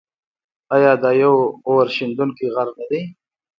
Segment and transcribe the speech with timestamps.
[0.75, 1.35] آیا دا یو
[1.67, 3.01] اورښیندونکی غر نه دی؟